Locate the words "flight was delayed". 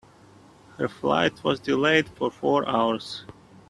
0.87-2.09